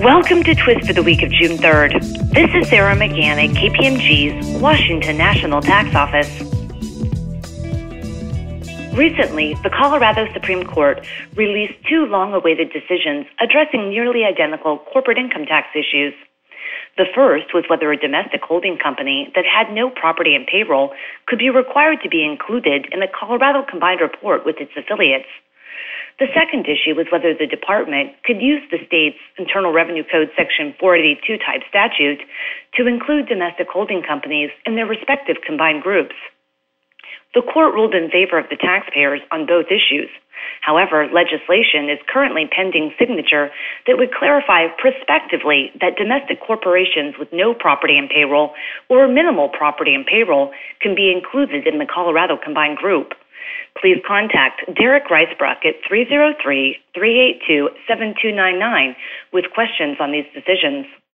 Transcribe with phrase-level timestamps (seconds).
[0.00, 2.32] Welcome to Twist for the week of June 3rd.
[2.32, 6.40] This is Sarah McGann at KPMG's Washington National Tax Office.
[8.96, 11.06] Recently, the Colorado Supreme Court
[11.36, 16.14] released two long awaited decisions addressing nearly identical corporate income tax issues.
[16.96, 20.94] The first was whether a domestic holding company that had no property and payroll
[21.26, 25.28] could be required to be included in the Colorado combined report with its affiliates.
[26.20, 30.76] The second issue was whether the department could use the state's Internal Revenue Code Section
[30.76, 32.20] 482 type statute
[32.76, 36.14] to include domestic holding companies in their respective combined groups.
[37.32, 40.12] The court ruled in favor of the taxpayers on both issues.
[40.60, 43.48] However, legislation is currently pending signature
[43.86, 48.52] that would clarify prospectively that domestic corporations with no property and payroll
[48.92, 50.52] or minimal property and payroll
[50.84, 53.16] can be included in the Colorado combined group
[53.80, 58.96] please contact Derek Reisbruck at 303 382 7299
[59.32, 60.86] with questions on these decisions.